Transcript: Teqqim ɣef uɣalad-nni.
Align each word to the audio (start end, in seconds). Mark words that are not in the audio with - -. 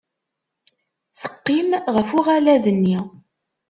Teqqim 1.21 1.69
ɣef 1.95 2.09
uɣalad-nni. 2.19 2.99